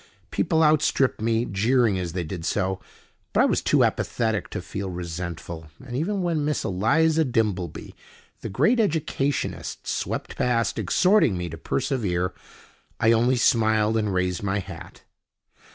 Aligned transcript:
People 0.31 0.63
outstripped 0.63 1.21
me, 1.21 1.45
jeering 1.45 1.99
as 1.99 2.13
they 2.13 2.23
did 2.23 2.43
so, 2.43 2.79
but 3.33 3.41
I 3.41 3.45
was 3.45 3.61
too 3.61 3.83
apathetic 3.83 4.49
to 4.49 4.59
feel 4.59 4.89
resentful, 4.89 5.69
and 5.85 5.95
even 5.95 6.23
when 6.23 6.43
Miss 6.43 6.63
Eliza 6.65 7.23
Dimbleby, 7.23 7.93
the 8.39 8.49
great 8.49 8.79
educationist, 8.79 9.85
swept 9.85 10.35
past, 10.37 10.79
exhorting 10.79 11.37
me 11.37 11.49
to 11.49 11.57
persevere, 11.59 12.33
I 12.99 13.11
only 13.11 13.35
smiled 13.37 13.95
and 13.95 14.11
raised 14.11 14.41
my 14.41 14.57
hat. 14.57 15.03